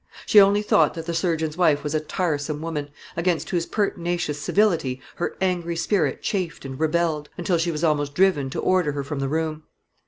She 0.25 0.41
only 0.41 0.63
thought 0.63 0.95
that 0.95 1.05
the 1.05 1.13
surgeon's 1.13 1.57
wife 1.57 1.83
was 1.83 1.93
a 1.93 1.99
tiresome 1.99 2.59
woman, 2.59 2.89
against 3.15 3.51
whose 3.51 3.67
pertinacious 3.67 4.39
civility 4.41 4.99
her 5.17 5.37
angry 5.39 5.75
spirit 5.75 6.23
chafed 6.23 6.65
and 6.65 6.79
rebelled, 6.79 7.29
until 7.37 7.59
she 7.59 7.69
was 7.71 7.83
almost 7.83 8.15
driven 8.15 8.49
to 8.49 8.59
order 8.59 8.93
her 8.93 9.03
from 9.03 9.19
the 9.19 9.29
room. 9.29 9.61